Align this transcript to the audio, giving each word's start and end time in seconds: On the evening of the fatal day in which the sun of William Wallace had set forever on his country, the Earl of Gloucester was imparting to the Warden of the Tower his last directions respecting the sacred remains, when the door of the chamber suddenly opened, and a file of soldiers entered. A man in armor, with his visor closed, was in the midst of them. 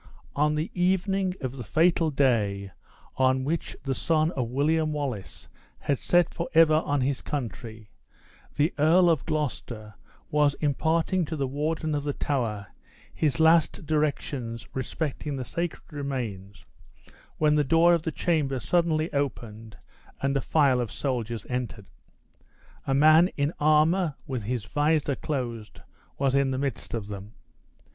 On 0.35 0.55
the 0.55 0.71
evening 0.73 1.35
of 1.41 1.57
the 1.57 1.63
fatal 1.63 2.09
day 2.09 2.71
in 3.19 3.43
which 3.43 3.77
the 3.83 3.93
sun 3.93 4.31
of 4.31 4.47
William 4.49 4.93
Wallace 4.93 5.47
had 5.77 5.99
set 5.99 6.33
forever 6.33 6.81
on 6.83 7.01
his 7.01 7.21
country, 7.21 7.91
the 8.55 8.73
Earl 8.79 9.11
of 9.11 9.23
Gloucester 9.27 9.93
was 10.31 10.55
imparting 10.55 11.23
to 11.25 11.35
the 11.35 11.45
Warden 11.45 11.93
of 11.93 12.03
the 12.03 12.13
Tower 12.13 12.65
his 13.13 13.39
last 13.39 13.85
directions 13.85 14.67
respecting 14.73 15.35
the 15.35 15.45
sacred 15.45 15.83
remains, 15.93 16.65
when 17.37 17.53
the 17.53 17.63
door 17.63 17.93
of 17.93 18.01
the 18.01 18.11
chamber 18.11 18.59
suddenly 18.59 19.13
opened, 19.13 19.77
and 20.19 20.35
a 20.35 20.41
file 20.41 20.81
of 20.81 20.91
soldiers 20.91 21.45
entered. 21.47 21.85
A 22.87 22.95
man 22.95 23.27
in 23.37 23.53
armor, 23.59 24.15
with 24.25 24.41
his 24.45 24.65
visor 24.65 25.15
closed, 25.15 25.81
was 26.17 26.33
in 26.33 26.49
the 26.49 26.57
midst 26.57 26.95
of 26.95 27.05
them. 27.07 27.35